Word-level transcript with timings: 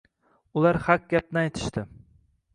Ular 0.61 0.79
haq 0.85 1.05
gapni 1.13 1.43
aytishdi. 1.43 1.85